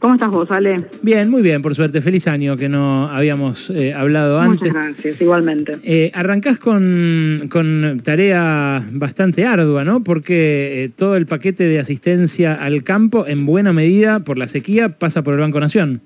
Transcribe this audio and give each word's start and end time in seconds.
¿Cómo 0.00 0.14
estás 0.14 0.30
vos, 0.30 0.50
Ale? 0.50 0.78
Bien, 1.02 1.28
muy 1.30 1.42
bien, 1.42 1.60
por 1.60 1.74
suerte. 1.74 2.00
Feliz 2.00 2.26
año 2.26 2.56
que 2.56 2.70
no 2.70 3.04
habíamos 3.04 3.68
eh, 3.68 3.92
hablado 3.92 4.40
antes. 4.40 4.60
Muchas 4.60 4.74
gracias, 4.74 5.20
igualmente. 5.20 5.72
Eh, 5.82 6.10
arrancás 6.14 6.58
con, 6.58 7.48
con, 7.50 8.00
tarea 8.02 8.82
bastante 8.92 9.44
ardua, 9.44 9.84
¿no? 9.84 10.02
Porque 10.02 10.84
eh, 10.84 10.88
todo 10.88 11.16
el 11.16 11.26
paquete 11.26 11.64
de 11.64 11.78
asistencia 11.78 12.54
al 12.54 12.82
campo, 12.82 13.26
en 13.26 13.44
buena 13.44 13.74
medida, 13.74 14.20
por 14.20 14.38
la 14.38 14.46
sequía, 14.46 14.88
pasa 14.88 15.22
por 15.22 15.34
el 15.34 15.40
Banco 15.40 15.60
Nación. 15.60 16.00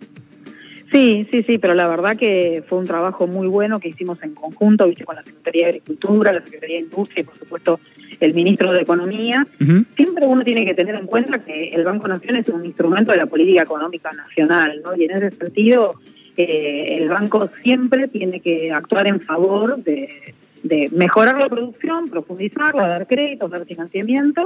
Sí, 0.95 1.27
sí, 1.29 1.43
sí, 1.43 1.59
pero 1.59 1.75
la 1.75 1.89
verdad 1.89 2.17
que 2.17 2.63
fue 2.69 2.79
un 2.79 2.87
trabajo 2.87 3.27
muy 3.27 3.49
bueno 3.49 3.81
que 3.81 3.89
hicimos 3.89 4.23
en 4.23 4.33
conjunto, 4.33 4.87
viste, 4.87 5.05
con 5.05 5.17
la 5.17 5.25
Secretaría 5.25 5.65
de 5.65 5.71
Agricultura, 5.71 6.33
la 6.33 6.41
Secretaría 6.41 6.77
de 6.77 6.83
Industria 6.83 7.23
y, 7.23 7.25
por 7.25 7.37
supuesto, 7.37 7.81
el 8.21 8.33
ministro 8.33 8.73
de 8.73 8.83
Economía, 8.83 9.45
siempre 9.97 10.25
uno 10.25 10.45
tiene 10.45 10.65
que 10.65 10.73
tener 10.73 10.95
en 10.95 11.07
cuenta 11.07 11.41
que 11.41 11.71
el 11.71 11.83
Banco 11.83 12.07
Nación 12.07 12.37
es 12.37 12.49
un 12.49 12.65
instrumento 12.65 13.11
de 13.11 13.19
la 13.19 13.27
política 13.27 13.63
económica 13.63 14.13
nacional, 14.13 14.83
¿no? 14.85 14.95
Y 14.95 15.07
en 15.07 15.11
ese 15.11 15.33
sentido, 15.33 15.99
eh, 16.37 16.99
el 16.99 17.09
banco 17.09 17.51
siempre 17.61 18.07
tiene 18.07 18.39
que 18.39 18.71
actuar 18.71 19.09
en 19.09 19.21
favor 19.21 19.83
de, 19.83 20.09
de 20.63 20.91
mejorar 20.93 21.41
la 21.41 21.49
producción, 21.49 22.09
profundizarla, 22.09 22.87
dar 22.87 23.09
créditos, 23.09 23.51
dar 23.51 23.65
financiamiento, 23.65 24.45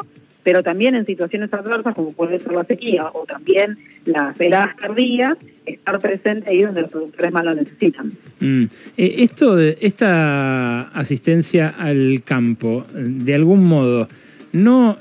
pero 0.49 0.63
también 0.63 0.95
en 0.95 1.05
situaciones 1.05 1.53
adversas 1.53 1.95
como 1.95 2.15
puede 2.15 2.39
ser 2.39 2.53
la 2.53 2.65
sequía 2.65 3.05
o 3.13 3.27
también 3.27 3.77
las 4.07 4.41
heladas 4.41 4.79
tardías, 4.79 5.37
estar 5.67 5.99
presente 5.99 6.49
ahí 6.49 6.63
donde 6.63 6.81
los 6.81 6.91
productores 6.91 7.33
más 7.33 7.45
lo 7.45 7.55
necesitan. 7.55 8.11
Mm. 8.41 8.63
Eh, 8.97 9.15
esto, 9.19 9.59
esta 9.59 10.89
asistencia 10.89 11.69
al 11.69 12.23
campo, 12.25 12.87
de 12.95 13.35
algún 13.35 13.67
modo, 13.67 14.09
no 14.53 14.97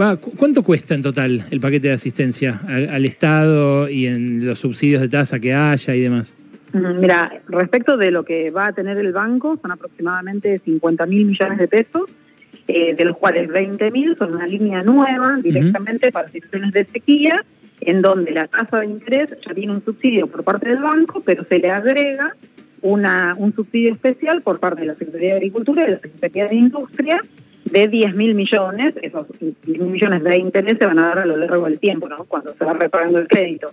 va, 0.00 0.16
¿cuánto 0.16 0.62
cuesta 0.62 0.94
en 0.94 1.02
total 1.02 1.44
el 1.50 1.60
paquete 1.60 1.88
de 1.88 1.92
asistencia 1.92 2.58
al, 2.66 3.04
Estado 3.04 3.90
y 3.90 4.06
en 4.06 4.46
los 4.46 4.60
subsidios 4.60 5.02
de 5.02 5.10
tasa 5.10 5.38
que 5.38 5.52
haya 5.52 5.94
y 5.94 6.00
demás? 6.00 6.36
Mm, 6.72 7.00
mira, 7.02 7.38
respecto 7.48 7.98
de 7.98 8.10
lo 8.10 8.24
que 8.24 8.50
va 8.50 8.68
a 8.68 8.72
tener 8.72 8.96
el 8.96 9.12
banco, 9.12 9.58
son 9.60 9.72
aproximadamente 9.72 10.58
50 10.58 11.04
mil 11.04 11.26
millones 11.26 11.58
de 11.58 11.68
pesos, 11.68 12.08
eh, 12.68 12.94
de 12.94 13.04
los 13.04 13.16
cuales 13.16 13.48
20 13.48 13.90
mil 13.90 14.16
son 14.16 14.34
una 14.34 14.46
línea 14.46 14.82
nueva 14.82 15.36
directamente 15.42 16.10
para 16.10 16.28
situaciones 16.28 16.72
de 16.72 16.84
sequía 16.84 17.44
en 17.80 18.02
donde 18.02 18.30
la 18.32 18.46
tasa 18.46 18.80
de 18.80 18.86
interés 18.86 19.36
ya 19.46 19.54
tiene 19.54 19.72
un 19.72 19.84
subsidio 19.84 20.26
por 20.26 20.42
parte 20.42 20.68
del 20.70 20.82
banco, 20.82 21.22
pero 21.24 21.44
se 21.44 21.58
le 21.58 21.70
agrega 21.70 22.34
una, 22.82 23.34
un 23.38 23.52
subsidio 23.52 23.92
especial 23.92 24.40
por 24.42 24.58
parte 24.58 24.80
de 24.82 24.88
la 24.88 24.94
Secretaría 24.94 25.30
de 25.30 25.36
Agricultura 25.36 25.82
y 25.82 25.86
de 25.86 25.92
la 25.92 25.98
Secretaría 26.00 26.46
de 26.46 26.54
Industria 26.56 27.20
de 27.64 27.88
10 27.88 28.16
mil 28.16 28.34
millones, 28.34 28.94
esos 29.02 29.26
10 29.40 29.80
mil 29.80 29.90
millones 29.90 30.22
de 30.22 30.38
interés 30.38 30.78
se 30.78 30.86
van 30.86 30.98
a 31.00 31.08
dar 31.08 31.18
a 31.20 31.26
lo 31.26 31.36
largo 31.36 31.64
del 31.64 31.80
tiempo, 31.80 32.08
¿no? 32.08 32.24
cuando 32.24 32.52
se 32.52 32.64
va 32.64 32.74
repagando 32.74 33.18
el 33.18 33.26
crédito. 33.26 33.70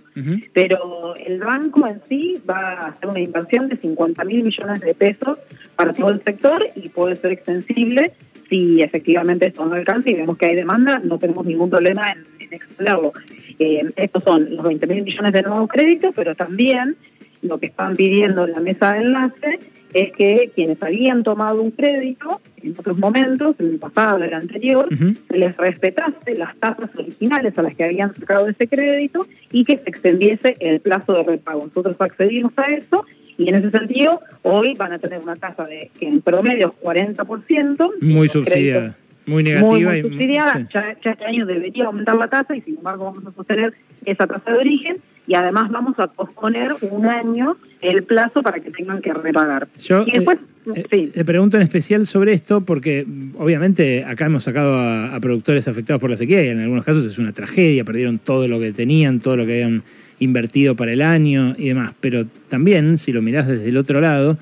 Pero 0.52 1.14
el 1.14 1.38
banco 1.38 1.86
en 1.86 2.00
sí 2.04 2.34
va 2.48 2.60
a 2.60 2.86
hacer 2.88 3.08
una 3.08 3.20
inversión 3.20 3.68
de 3.68 3.76
50 3.76 4.24
mil 4.24 4.42
millones 4.42 4.80
de 4.80 4.94
pesos 4.94 5.42
para 5.76 5.92
todo 5.92 6.10
el 6.10 6.22
sector 6.22 6.66
y 6.74 6.88
puede 6.88 7.14
ser 7.14 7.32
extensible 7.32 8.12
si 8.48 8.82
efectivamente 8.82 9.46
esto 9.46 9.64
no 9.64 9.74
alcanza 9.74 10.10
y 10.10 10.14
vemos 10.14 10.36
que 10.36 10.46
hay 10.46 10.56
demanda, 10.56 11.00
no 11.04 11.18
tenemos 11.18 11.44
ningún 11.46 11.70
problema 11.70 12.12
en, 12.12 12.24
en 12.50 13.12
eh, 13.58 13.90
estos 13.96 14.24
son 14.24 14.54
los 14.54 14.64
20 14.64 14.86
mil 14.86 15.02
millones 15.02 15.32
de 15.32 15.42
nuevos 15.42 15.68
créditos, 15.68 16.12
pero 16.14 16.34
también 16.34 16.96
lo 17.42 17.58
que 17.58 17.66
están 17.66 17.94
pidiendo 17.94 18.44
en 18.46 18.52
la 18.52 18.60
mesa 18.60 18.94
de 18.94 19.00
enlace 19.00 19.58
es 19.92 20.12
que 20.12 20.50
quienes 20.54 20.82
habían 20.82 21.22
tomado 21.22 21.62
un 21.62 21.70
crédito 21.70 22.40
en 22.62 22.74
otros 22.76 22.98
momentos, 22.98 23.56
en 23.60 23.66
el 23.66 23.78
pasado, 23.78 24.18
en 24.18 24.24
el 24.24 24.34
anterior, 24.34 24.88
se 24.96 25.38
les 25.38 25.56
respetase 25.56 26.34
las 26.36 26.56
tasas 26.56 26.90
originales 26.98 27.56
a 27.58 27.62
las 27.62 27.74
que 27.74 27.84
habían 27.84 28.14
sacado 28.14 28.46
ese 28.46 28.66
crédito 28.66 29.26
y 29.52 29.64
que 29.64 29.78
se 29.78 29.88
extendiese 29.88 30.56
el 30.58 30.80
plazo 30.80 31.12
de 31.12 31.22
repago. 31.22 31.66
Nosotros 31.66 31.96
accedimos 31.98 32.52
a 32.56 32.64
eso 32.64 33.04
y 33.38 33.48
en 33.48 33.56
ese 33.56 33.70
sentido 33.70 34.20
hoy 34.42 34.74
van 34.76 34.92
a 34.92 34.98
tener 34.98 35.20
una 35.20 35.36
tasa 35.36 35.64
de 35.64 35.90
que 35.98 36.06
en 36.06 36.20
promedio 36.20 36.68
es 36.68 36.86
40%. 36.86 37.90
Muy 38.00 38.28
subsidiada. 38.28 38.94
Muy 39.26 39.42
negativa. 39.42 39.90
Muy, 39.90 40.02
subsidiada. 40.02 40.68
ya, 40.72 40.90
este 40.90 41.24
año 41.24 41.46
debería 41.46 41.86
aumentar 41.86 42.16
la 42.16 42.28
tasa 42.28 42.54
y 42.54 42.60
sin 42.60 42.76
embargo 42.76 43.04
vamos 43.04 43.26
a 43.26 43.32
sostener 43.32 43.72
esa 44.04 44.26
tasa 44.26 44.52
de 44.52 44.58
origen 44.58 44.96
y 45.26 45.34
además 45.34 45.70
vamos 45.70 45.98
a 45.98 46.08
posponer 46.08 46.72
un 46.82 47.06
año 47.06 47.56
el 47.80 48.02
plazo 48.02 48.42
para 48.42 48.60
que 48.60 48.70
tengan 48.70 49.00
que 49.00 49.12
repagar. 49.12 49.68
Yo 49.78 50.04
y 50.06 50.12
después, 50.12 50.40
eh, 50.74 50.84
eh, 50.90 51.08
te 51.08 51.24
pregunto 51.24 51.56
en 51.56 51.62
especial 51.62 52.04
sobre 52.04 52.32
esto 52.32 52.60
porque 52.60 53.06
obviamente 53.38 54.04
acá 54.04 54.26
hemos 54.26 54.44
sacado 54.44 54.78
a, 54.78 55.18
productores 55.20 55.66
afectados 55.68 56.00
por 56.00 56.10
la 56.10 56.16
sequía 56.16 56.44
y 56.44 56.48
en 56.48 56.60
algunos 56.60 56.84
casos 56.84 57.04
es 57.04 57.18
una 57.18 57.32
tragedia, 57.32 57.84
perdieron 57.84 58.18
todo 58.18 58.46
lo 58.46 58.60
que 58.60 58.72
tenían, 58.72 59.20
todo 59.20 59.36
lo 59.38 59.46
que 59.46 59.64
habían 59.64 59.82
invertido 60.18 60.76
para 60.76 60.92
el 60.92 61.02
año 61.02 61.54
y 61.58 61.68
demás, 61.68 61.94
pero 62.00 62.26
también 62.48 62.98
si 62.98 63.12
lo 63.12 63.22
mirás 63.22 63.46
desde 63.46 63.68
el 63.68 63.76
otro 63.76 64.00
lado, 64.00 64.38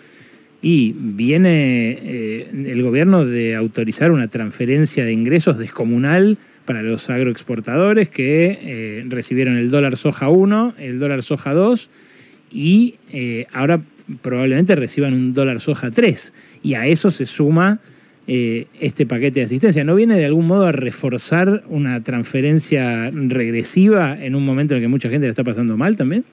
y 0.63 0.95
viene 0.97 1.99
eh, 2.03 2.49
el 2.53 2.83
gobierno 2.83 3.27
de 3.27 3.57
autorizar 3.57 4.13
una 4.13 4.29
transferencia 4.29 5.05
de 5.05 5.13
ingresos 5.13 5.59
descomunal 5.59 6.39
para 6.65 6.83
los 6.83 7.11
agroexportadores 7.11 8.09
que 8.09 8.59
eh, 8.63 9.05
recibieron 9.09 9.57
el 9.57 9.71
dólar 9.71 9.97
soja 9.97 10.29
1, 10.29 10.75
el 10.79 11.01
dólar 11.01 11.23
soja 11.23 11.53
2 11.53 11.91
y 12.53 12.95
eh, 13.13 13.47
ahora 13.53 13.83
probablemente 14.21 14.77
reciban 14.77 15.15
un 15.15 15.33
dólar 15.33 15.59
soja 15.59 15.91
3. 15.91 16.33
Y 16.63 16.75
a 16.75 16.87
eso 16.87 17.11
se 17.11 17.27
suma 17.27 17.81
este 18.27 19.07
paquete 19.07 19.41
de 19.41 19.47
asistencia. 19.47 19.85
¿No 19.85 19.95
viene 19.95 20.17
de 20.17 20.27
algún 20.27 20.47
modo 20.47 20.67
a 20.67 20.73
reforzar 20.73 21.63
una 21.69 22.03
transferencia 22.03 23.11
regresiva 23.11 24.17
en 24.19 24.35
un 24.35 24.45
momento 24.45 24.75
en 24.75 24.79
el 24.79 24.85
que 24.85 24.89
mucha 24.89 25.09
gente 25.09 25.27
la 25.27 25.31
está 25.31 25.45
pasando 25.45 25.77
mal 25.77 25.97
también? 25.97 26.25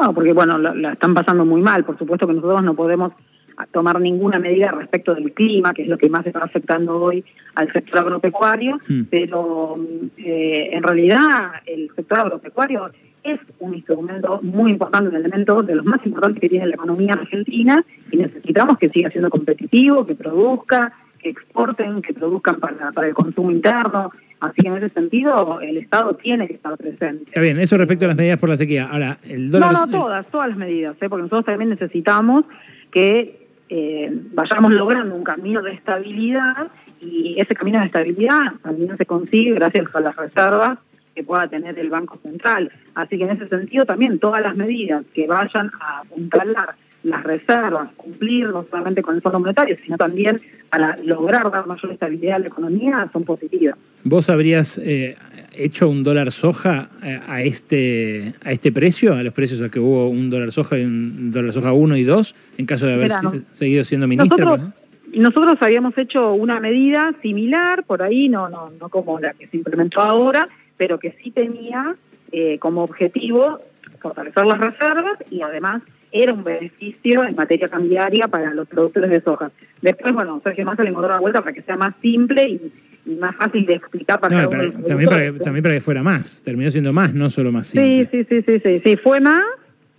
No, 0.00 0.12
porque 0.12 0.32
bueno, 0.32 0.58
la 0.58 0.92
están 0.92 1.14
pasando 1.14 1.44
muy 1.44 1.60
mal. 1.60 1.84
Por 1.84 1.98
supuesto 1.98 2.26
que 2.26 2.34
nosotros 2.34 2.62
no 2.62 2.74
podemos 2.74 3.12
a 3.58 3.66
tomar 3.66 4.00
ninguna 4.00 4.38
medida 4.38 4.70
respecto 4.70 5.14
del 5.14 5.32
clima, 5.32 5.74
que 5.74 5.82
es 5.82 5.88
lo 5.88 5.98
que 5.98 6.08
más 6.08 6.24
está 6.24 6.38
afectando 6.44 6.96
hoy 7.00 7.24
al 7.56 7.70
sector 7.72 7.98
agropecuario, 7.98 8.76
hmm. 8.88 9.02
pero 9.10 9.76
eh, 10.16 10.70
en 10.72 10.82
realidad 10.82 11.50
el 11.66 11.90
sector 11.94 12.20
agropecuario 12.20 12.86
es 13.24 13.40
un 13.58 13.74
instrumento 13.74 14.38
muy 14.42 14.70
importante, 14.70 15.10
un 15.10 15.16
elemento 15.16 15.62
de 15.64 15.74
los 15.74 15.84
más 15.84 16.04
importantes 16.06 16.40
que 16.40 16.48
tiene 16.48 16.68
la 16.68 16.76
economía 16.76 17.14
argentina 17.14 17.84
y 18.12 18.18
necesitamos 18.18 18.78
que 18.78 18.88
siga 18.88 19.10
siendo 19.10 19.28
competitivo, 19.28 20.06
que 20.06 20.14
produzca, 20.14 20.92
que 21.18 21.30
exporten, 21.30 22.02
que 22.02 22.14
produzcan 22.14 22.60
para, 22.60 22.92
para 22.92 23.08
el 23.08 23.14
consumo 23.14 23.50
interno. 23.50 24.10
Así 24.40 24.62
que 24.62 24.68
en 24.68 24.76
ese 24.76 24.88
sentido 24.88 25.60
el 25.60 25.76
Estado 25.76 26.14
tiene 26.14 26.46
que 26.46 26.54
estar 26.54 26.76
presente. 26.76 27.24
Está 27.26 27.40
bien, 27.40 27.58
eso 27.58 27.76
respecto 27.76 28.04
a 28.04 28.08
las 28.08 28.16
medidas 28.16 28.38
por 28.38 28.48
la 28.48 28.56
sequía. 28.56 28.88
Ahora, 28.90 29.18
el 29.24 29.50
dólar... 29.50 29.72
No, 29.72 29.86
no, 29.86 29.92
todas, 29.92 30.26
todas 30.30 30.48
las 30.48 30.58
medidas, 30.58 30.96
¿eh? 31.00 31.08
porque 31.08 31.22
nosotros 31.22 31.44
también 31.44 31.70
necesitamos 31.70 32.44
que 32.90 33.48
eh, 33.68 34.10
vayamos 34.32 34.72
logrando 34.72 35.14
un 35.14 35.24
camino 35.24 35.60
de 35.60 35.72
estabilidad 35.72 36.68
y 37.00 37.38
ese 37.38 37.54
camino 37.54 37.80
de 37.80 37.86
estabilidad 37.86 38.52
también 38.62 38.96
se 38.96 39.06
consigue 39.06 39.52
gracias 39.54 39.94
a 39.94 40.00
las 40.00 40.16
reservas 40.16 40.78
que 41.14 41.24
pueda 41.24 41.48
tener 41.48 41.78
el 41.78 41.90
Banco 41.90 42.16
Central. 42.16 42.70
Así 42.94 43.18
que 43.18 43.24
en 43.24 43.30
ese 43.30 43.48
sentido 43.48 43.84
también 43.84 44.18
todas 44.18 44.40
las 44.40 44.56
medidas 44.56 45.04
que 45.12 45.26
vayan 45.26 45.70
a 45.80 45.98
apuntalar 46.00 46.76
las 47.08 47.22
reservas, 47.24 47.90
cumplir 47.96 48.48
no 48.48 48.64
solamente 48.68 49.02
con 49.02 49.14
el 49.14 49.20
Fondo 49.20 49.40
Monetario, 49.40 49.76
sino 49.76 49.96
también 49.96 50.40
para 50.70 50.96
lograr 51.04 51.50
dar 51.50 51.66
mayor 51.66 51.92
estabilidad 51.92 52.36
a 52.36 52.38
la 52.40 52.46
economía, 52.46 53.06
son 53.12 53.24
positivas. 53.24 53.76
¿Vos 54.04 54.30
habrías 54.30 54.78
eh, 54.78 55.16
hecho 55.56 55.88
un 55.88 56.04
dólar 56.04 56.30
soja 56.30 56.88
eh, 57.04 57.20
a 57.26 57.42
este, 57.42 58.32
a 58.44 58.52
este 58.52 58.72
precio, 58.72 59.14
a 59.14 59.22
los 59.22 59.32
precios 59.32 59.60
a 59.62 59.68
que 59.68 59.80
hubo 59.80 60.08
un 60.08 60.30
dólar 60.30 60.52
soja 60.52 60.78
y 60.78 60.84
un 60.84 61.32
dólar 61.32 61.52
soja 61.52 61.72
1 61.72 61.96
y 61.96 62.04
2, 62.04 62.34
en 62.58 62.66
caso 62.66 62.86
de 62.86 62.94
haber 62.94 63.10
seguido 63.52 63.84
siendo 63.84 64.06
ministra? 64.06 64.44
Nosotros, 64.44 64.74
nosotros 65.14 65.58
habíamos 65.60 65.96
hecho 65.98 66.32
una 66.32 66.60
medida 66.60 67.12
similar, 67.20 67.84
por 67.84 68.02
ahí, 68.02 68.28
no, 68.28 68.48
no, 68.48 68.70
no 68.80 68.88
como 68.88 69.18
la 69.18 69.32
que 69.34 69.46
se 69.46 69.56
implementó 69.56 70.00
ahora, 70.00 70.48
pero 70.76 70.98
que 70.98 71.12
sí 71.22 71.30
tenía 71.30 71.94
eh, 72.30 72.58
como 72.58 72.82
objetivo 72.82 73.58
fortalecer 73.98 74.46
las 74.46 74.58
reservas 74.58 75.18
y 75.30 75.42
además 75.42 75.82
era 76.10 76.32
un 76.32 76.42
beneficio 76.42 77.24
en 77.24 77.34
materia 77.34 77.68
cambiaria 77.68 78.28
para 78.28 78.52
los 78.54 78.66
productores 78.66 79.10
de 79.10 79.20
soja. 79.20 79.50
Después, 79.82 80.14
bueno, 80.14 80.38
Sergio 80.38 80.64
Massa 80.64 80.82
le 80.82 80.90
encontró 80.90 81.12
la 81.12 81.20
vuelta 81.20 81.40
para 81.42 81.52
que 81.52 81.62
sea 81.62 81.76
más 81.76 81.94
simple 82.00 82.48
y, 82.48 82.72
más 83.18 83.34
fácil 83.36 83.64
de 83.64 83.74
explicar 83.74 84.20
para, 84.20 84.42
no, 84.42 84.48
también, 84.48 85.08
para 85.08 85.32
que, 85.32 85.32
también 85.40 85.62
para 85.62 85.74
que 85.74 85.80
fuera 85.80 86.02
más, 86.02 86.42
terminó 86.42 86.70
siendo 86.70 86.92
más, 86.92 87.14
no 87.14 87.30
solo 87.30 87.50
más 87.50 87.68
simple. 87.68 88.06
Sí, 88.10 88.24
sí, 88.28 88.42
sí, 88.44 88.60
sí, 88.60 88.78
sí, 88.78 88.96
fue 88.96 89.20
más, 89.20 89.44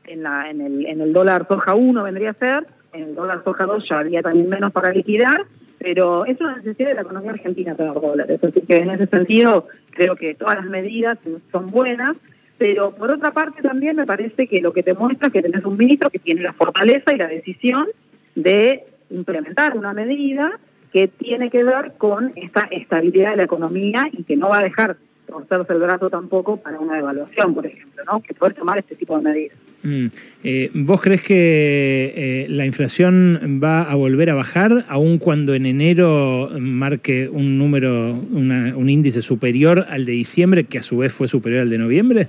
en, 0.05 0.21
la, 0.21 0.49
en, 0.49 0.61
el, 0.61 0.85
en 0.85 1.01
el 1.01 1.11
dólar 1.11 1.47
soja 1.47 1.73
1 1.73 2.03
vendría 2.03 2.31
a 2.31 2.33
ser, 2.33 2.65
en 2.93 3.09
el 3.09 3.15
dólar 3.15 3.41
soja 3.43 3.65
2 3.65 3.87
ya 3.89 3.99
había 3.99 4.21
también 4.21 4.47
menos 4.47 4.71
para 4.71 4.91
liquidar, 4.91 5.43
pero 5.79 6.25
es 6.25 6.39
una 6.39 6.57
necesidad 6.57 6.89
de 6.89 6.95
la 6.95 7.01
economía 7.01 7.31
argentina 7.31 7.73
tener 7.73 7.93
dólares, 7.93 8.43
así 8.43 8.61
que 8.61 8.77
en 8.77 8.91
ese 8.91 9.07
sentido 9.07 9.67
creo 9.91 10.15
que 10.15 10.35
todas 10.35 10.57
las 10.57 10.65
medidas 10.65 11.17
son 11.51 11.71
buenas, 11.71 12.17
pero 12.59 12.91
por 12.91 13.09
otra 13.09 13.31
parte 13.31 13.61
también 13.61 13.95
me 13.95 14.05
parece 14.05 14.45
que 14.45 14.61
lo 14.61 14.73
que 14.73 14.83
te 14.83 14.93
muestra 14.93 15.27
es 15.27 15.33
que 15.33 15.41
tenés 15.41 15.63
un 15.63 15.77
ministro 15.77 16.09
que 16.09 16.19
tiene 16.19 16.41
la 16.41 16.53
fortaleza 16.53 17.13
y 17.13 17.17
la 17.17 17.27
decisión 17.27 17.87
de 18.35 18.83
implementar 19.09 19.75
una 19.77 19.93
medida 19.93 20.51
que 20.91 21.07
tiene 21.07 21.49
que 21.49 21.63
ver 21.63 21.93
con 21.97 22.33
esta 22.35 22.67
estabilidad 22.69 23.31
de 23.31 23.37
la 23.37 23.43
economía 23.43 24.09
y 24.11 24.23
que 24.23 24.35
no 24.35 24.49
va 24.49 24.59
a 24.59 24.63
dejar 24.63 24.97
torcerse 25.25 25.73
el 25.73 25.79
brazo 25.79 26.09
tampoco 26.09 26.57
para 26.57 26.79
una 26.79 26.97
evaluación, 26.97 27.53
por 27.53 27.65
ejemplo, 27.65 28.03
¿no? 28.05 28.21
que 28.21 28.33
poder 28.33 28.55
tomar 28.55 28.79
este 28.79 28.95
tipo 28.95 29.15
de 29.17 29.23
medidas. 29.23 29.57
Mm. 29.83 30.07
Eh, 30.43 30.71
¿Vos 30.73 31.01
crees 31.01 31.21
que 31.21 32.13
eh, 32.15 32.47
la 32.49 32.65
inflación 32.65 33.61
va 33.63 33.83
a 33.83 33.95
volver 33.95 34.31
a 34.31 34.33
bajar, 34.35 34.83
aun 34.89 35.19
cuando 35.19 35.53
en 35.53 35.65
enero 35.65 36.49
marque 36.59 37.29
un 37.31 37.57
número, 37.57 38.13
un 38.13 38.89
índice 38.89 39.21
superior 39.21 39.85
al 39.89 40.05
de 40.05 40.11
diciembre, 40.13 40.65
que 40.65 40.79
a 40.79 40.81
su 40.81 40.97
vez 40.97 41.13
fue 41.13 41.27
superior 41.27 41.61
al 41.61 41.69
de 41.69 41.77
noviembre? 41.77 42.27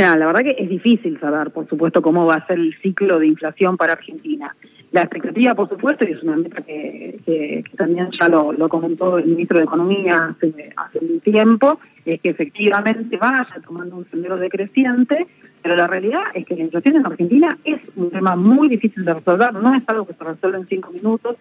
La 0.00 0.26
verdad 0.26 0.40
que 0.40 0.56
es 0.58 0.68
difícil 0.68 1.18
saber, 1.18 1.50
por 1.50 1.66
supuesto, 1.66 2.00
cómo 2.00 2.24
va 2.24 2.36
a 2.36 2.46
ser 2.46 2.58
el 2.58 2.74
ciclo 2.74 3.18
de 3.18 3.26
inflación 3.26 3.76
para 3.76 3.92
Argentina. 3.92 4.48
La 4.92 5.02
expectativa, 5.02 5.54
por 5.54 5.68
supuesto, 5.68 6.04
y 6.08 6.12
es 6.12 6.22
una 6.22 6.36
meta 6.36 6.62
que, 6.62 7.62
también 7.76 8.08
ya 8.18 8.28
lo, 8.28 8.54
comentó 8.70 9.18
el 9.18 9.26
ministro 9.26 9.58
de 9.58 9.64
Economía 9.64 10.30
hace, 10.30 10.72
hace 10.74 10.98
un 11.00 11.20
tiempo, 11.20 11.78
es 12.06 12.18
que 12.22 12.30
efectivamente 12.30 13.18
vaya 13.18 13.46
tomando 13.62 13.96
un 13.96 14.06
sendero 14.06 14.38
decreciente, 14.38 15.26
pero 15.62 15.76
la 15.76 15.86
realidad 15.86 16.22
es 16.32 16.46
que 16.46 16.56
la 16.56 16.62
inflación 16.62 16.96
en 16.96 17.06
Argentina 17.06 17.58
es 17.62 17.80
un 17.94 18.10
tema 18.10 18.36
muy 18.36 18.70
difícil 18.70 19.04
de 19.04 19.12
resolver, 19.12 19.52
no 19.52 19.74
es 19.74 19.82
algo 19.86 20.06
que 20.06 20.14
se 20.14 20.24
resuelve 20.24 20.58
en 20.58 20.66
cinco 20.66 20.92
minutos, 20.92 21.36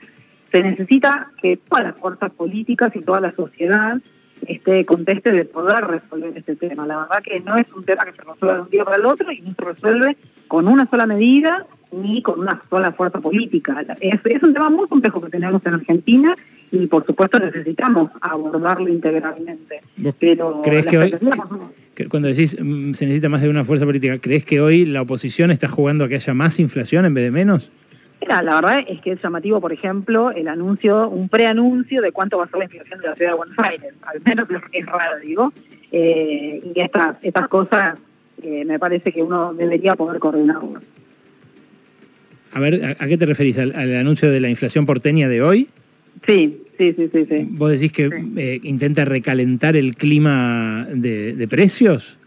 se 0.51 0.61
necesita 0.61 1.31
que 1.41 1.55
todas 1.57 1.85
las 1.85 1.95
fuerzas 1.95 2.31
políticas 2.31 2.93
y 2.95 3.01
toda 3.01 3.21
la 3.21 3.31
sociedad 3.31 3.99
este 4.47 4.85
conteste 4.85 5.31
de 5.31 5.45
poder 5.45 5.85
resolver 5.85 6.31
este 6.35 6.55
tema. 6.55 6.85
La 6.85 6.97
verdad 6.97 7.23
que 7.23 7.39
no 7.41 7.55
es 7.57 7.71
un 7.73 7.83
tema 7.83 8.05
que 8.05 8.13
se 8.13 8.21
resuelva 8.21 8.55
de 8.55 8.61
un 8.61 8.69
día 8.69 8.85
para 8.85 8.97
el 8.97 9.05
otro 9.05 9.31
y 9.31 9.41
no 9.41 9.53
se 9.53 9.65
resuelve 9.65 10.17
con 10.47 10.67
una 10.67 10.85
sola 10.85 11.05
medida 11.05 11.65
ni 11.91 12.21
con 12.21 12.39
una 12.39 12.61
sola 12.69 12.91
fuerza 12.91 13.19
política. 13.19 13.83
Es, 13.99 14.19
es 14.23 14.43
un 14.43 14.53
tema 14.53 14.69
muy 14.69 14.87
complejo 14.87 15.21
que 15.21 15.29
tenemos 15.29 15.65
en 15.65 15.73
Argentina 15.73 16.35
y 16.71 16.87
por 16.87 17.05
supuesto 17.05 17.39
necesitamos 17.39 18.09
abordarlo 18.21 18.89
integralmente. 18.89 19.81
Pero 20.19 20.61
¿Crees 20.63 20.85
que 20.85 20.97
hoy, 20.97 21.13
cuando 22.09 22.27
decís 22.27 22.57
mm, 22.59 22.93
se 22.93 23.05
necesita 23.05 23.29
más 23.29 23.41
de 23.41 23.49
una 23.49 23.63
fuerza 23.63 23.85
política, 23.85 24.17
¿crees 24.19 24.45
que 24.45 24.61
hoy 24.61 24.85
la 24.85 25.01
oposición 25.01 25.51
está 25.51 25.67
jugando 25.67 26.03
a 26.03 26.07
que 26.07 26.15
haya 26.15 26.33
más 26.33 26.59
inflación 26.59 27.05
en 27.05 27.13
vez 27.13 27.23
de 27.23 27.31
menos? 27.31 27.71
La 28.27 28.41
verdad 28.41 28.83
es 28.87 28.99
que 29.01 29.11
es 29.11 29.21
llamativo, 29.21 29.61
por 29.61 29.71
ejemplo, 29.71 30.31
el 30.31 30.47
anuncio, 30.47 31.09
un 31.09 31.29
preanuncio 31.29 32.01
de 32.01 32.11
cuánto 32.11 32.37
va 32.37 32.45
a 32.45 32.49
ser 32.49 32.59
la 32.59 32.65
inflación 32.65 32.99
de 32.99 33.07
la 33.07 33.15
ciudad 33.15 33.31
de 33.31 33.37
Buenos 33.37 33.57
Aires. 33.59 33.93
Al 34.01 34.21
menos 34.25 34.47
es 34.73 34.85
raro, 34.85 35.19
digo. 35.19 35.53
Eh, 35.91 36.61
y 36.75 36.79
estas, 36.79 37.15
estas 37.23 37.47
cosas 37.47 37.97
eh, 38.43 38.65
me 38.65 38.77
parece 38.77 39.11
que 39.11 39.23
uno 39.23 39.53
debería 39.53 39.95
poder 39.95 40.19
coordinarlo. 40.19 40.79
A 42.51 42.59
ver, 42.59 42.97
¿a, 42.99 43.07
qué 43.07 43.17
te 43.17 43.25
referís? 43.25 43.57
¿Al, 43.59 43.95
anuncio 43.95 44.29
de 44.29 44.39
la 44.39 44.49
inflación 44.49 44.85
porteña 44.85 45.27
de 45.27 45.41
hoy? 45.41 45.69
Sí, 46.25 46.61
sí, 46.77 46.93
sí, 46.97 47.09
sí. 47.11 47.25
sí. 47.25 47.47
¿Vos 47.51 47.71
decís 47.71 47.91
que 47.91 48.09
eh, 48.37 48.59
intenta 48.63 49.05
recalentar 49.05 49.77
el 49.77 49.95
clima 49.95 50.85
de, 50.91 51.35
de 51.35 51.47
precios? 51.47 52.19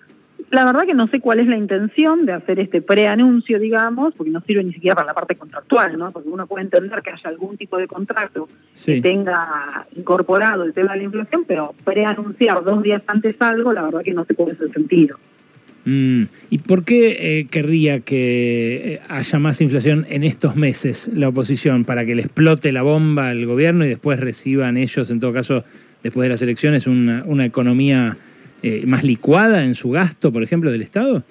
La 0.52 0.66
verdad 0.66 0.82
que 0.84 0.92
no 0.92 1.08
sé 1.08 1.18
cuál 1.18 1.40
es 1.40 1.46
la 1.46 1.56
intención 1.56 2.26
de 2.26 2.34
hacer 2.34 2.60
este 2.60 2.82
preanuncio, 2.82 3.58
digamos, 3.58 4.12
porque 4.12 4.30
no 4.30 4.42
sirve 4.42 4.62
ni 4.62 4.74
siquiera 4.74 4.94
para 4.94 5.06
la 5.06 5.14
parte 5.14 5.34
contractual, 5.34 5.96
¿no? 5.96 6.10
Porque 6.10 6.28
uno 6.28 6.46
puede 6.46 6.64
entender 6.64 7.00
que 7.00 7.08
haya 7.08 7.30
algún 7.30 7.56
tipo 7.56 7.78
de 7.78 7.86
contrato 7.86 8.46
que 8.84 9.00
tenga 9.00 9.86
incorporado 9.96 10.64
el 10.64 10.74
tema 10.74 10.92
de 10.92 10.98
la 10.98 11.04
inflación, 11.04 11.44
pero 11.48 11.74
preanunciar 11.84 12.62
dos 12.64 12.82
días 12.82 13.02
antes 13.06 13.40
algo, 13.40 13.72
la 13.72 13.80
verdad 13.80 14.02
que 14.02 14.12
no 14.12 14.26
cuál 14.26 14.50
es 14.50 14.60
el 14.60 14.70
sentido. 14.74 15.16
Mm. 15.86 16.24
¿Y 16.50 16.58
por 16.58 16.84
qué 16.84 17.38
eh, 17.38 17.46
querría 17.46 18.00
que 18.00 18.96
eh, 18.96 19.00
haya 19.08 19.38
más 19.38 19.62
inflación 19.62 20.04
en 20.10 20.22
estos 20.22 20.54
meses 20.54 21.12
la 21.14 21.30
oposición? 21.30 21.86
¿Para 21.86 22.04
que 22.04 22.14
le 22.14 22.20
explote 22.20 22.72
la 22.72 22.82
bomba 22.82 23.30
al 23.30 23.46
gobierno 23.46 23.86
y 23.86 23.88
después 23.88 24.20
reciban 24.20 24.76
ellos, 24.76 25.10
en 25.10 25.18
todo 25.18 25.32
caso, 25.32 25.64
después 26.02 26.26
de 26.26 26.28
las 26.28 26.42
elecciones, 26.42 26.86
una, 26.86 27.22
una 27.24 27.46
economía 27.46 28.18
eh, 28.62 28.84
más 28.86 29.04
licuada 29.04 29.64
en 29.64 29.74
su 29.74 29.90
gasto, 29.90 30.32
por 30.32 30.42
ejemplo, 30.42 30.70
del 30.70 30.82
Estado? 30.82 31.22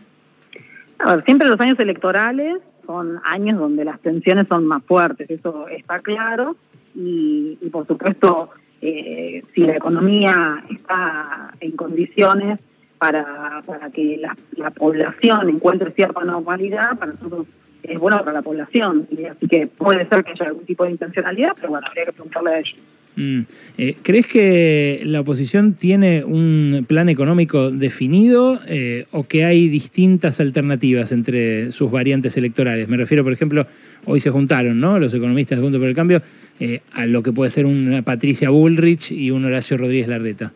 siempre 1.26 1.48
los 1.48 1.60
años 1.60 1.80
electorales 1.80 2.58
son 2.86 3.20
años 3.24 3.60
donde 3.60 3.84
las 3.84 4.00
tensiones 4.00 4.48
son 4.48 4.68
más 4.68 4.84
fuertes, 4.84 5.30
eso 5.30 5.68
está 5.68 6.00
claro, 6.00 6.56
y, 6.94 7.58
por 7.72 7.88
supuesto, 7.88 8.50
eh, 8.82 9.44
si 9.54 9.62
la 9.62 9.78
economía 9.78 10.64
está 10.70 11.52
en 11.60 11.72
condiciones 11.72 12.60
para, 12.98 13.62
para 13.66 13.90
que 13.90 14.18
la, 14.18 14.36
la, 14.58 14.70
población 14.72 15.50
encuentre 15.50 15.90
cierta 15.92 16.24
normalidad, 16.24 16.98
para 16.98 17.14
nosotros 17.14 17.48
es 17.84 18.00
bueno 18.00 18.20
para 18.20 18.34
la 18.34 18.42
población, 18.42 19.08
así 19.30 19.48
que 19.48 19.68
puede 19.68 20.08
ser 20.08 20.24
que 20.24 20.32
haya 20.32 20.46
algún 20.48 20.66
tipo 20.66 20.84
de 20.84 20.92
intencionalidad, 20.92 21.54
pero 21.56 21.70
bueno, 21.70 21.88
habría 21.88 22.06
que 22.06 22.12
preguntarle 22.12 22.52
a 22.52 22.60
ellos. 22.60 22.80
Mm. 23.16 23.42
Eh, 23.78 23.96
¿Crees 24.02 24.26
que 24.26 25.02
la 25.06 25.22
oposición 25.22 25.74
tiene 25.74 26.24
un 26.24 26.86
plan 26.88 27.10
económico 27.10 27.72
definido 27.72 28.60
eh, 28.68 29.06
o 29.12 29.24
que 29.24 29.44
hay 29.44 29.68
distintas 29.68 30.40
alternativas 30.40 31.12
entre 31.12 31.72
sus 31.72 31.92
variantes 31.92 32.38
electorales? 32.38 32.88
Me 32.88 32.98
refiero, 32.98 33.24
por 33.24 33.34
ejemplo, 33.34 33.66
hoy 34.06 34.20
se 34.20 34.30
juntaron 34.30 34.80
¿no? 34.80 35.00
los 35.00 35.14
economistas 35.14 35.58
de 35.58 35.64
Junto 35.64 35.80
por 35.80 35.88
el 35.88 35.96
Cambio 35.96 36.22
eh, 36.60 36.82
a 36.94 37.06
lo 37.06 37.22
que 37.22 37.34
puede 37.34 37.50
ser 37.50 37.66
una 37.66 38.02
Patricia 38.02 38.50
Bullrich 38.50 39.12
y 39.12 39.32
un 39.32 39.46
Horacio 39.46 39.78
Rodríguez 39.78 40.08
Larreta. 40.08 40.54